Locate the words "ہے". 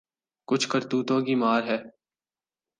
1.63-1.77